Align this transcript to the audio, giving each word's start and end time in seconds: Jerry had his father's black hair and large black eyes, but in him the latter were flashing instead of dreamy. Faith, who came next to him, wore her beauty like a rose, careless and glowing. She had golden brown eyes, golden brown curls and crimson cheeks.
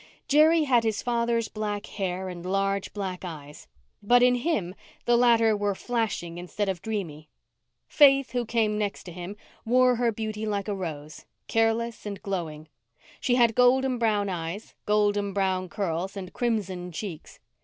Jerry 0.27 0.63
had 0.63 0.83
his 0.83 1.03
father's 1.03 1.47
black 1.47 1.85
hair 1.85 2.27
and 2.27 2.43
large 2.43 2.91
black 2.91 3.23
eyes, 3.23 3.67
but 4.01 4.23
in 4.23 4.33
him 4.33 4.73
the 5.05 5.15
latter 5.15 5.55
were 5.55 5.75
flashing 5.75 6.39
instead 6.39 6.67
of 6.67 6.81
dreamy. 6.81 7.29
Faith, 7.87 8.31
who 8.31 8.43
came 8.43 8.79
next 8.79 9.03
to 9.03 9.11
him, 9.11 9.35
wore 9.63 9.97
her 9.97 10.11
beauty 10.11 10.43
like 10.47 10.67
a 10.67 10.73
rose, 10.73 11.27
careless 11.47 12.03
and 12.07 12.19
glowing. 12.23 12.67
She 13.19 13.35
had 13.35 13.53
golden 13.53 13.99
brown 13.99 14.27
eyes, 14.27 14.73
golden 14.87 15.33
brown 15.33 15.69
curls 15.69 16.17
and 16.17 16.33
crimson 16.33 16.91
cheeks. 16.91 17.39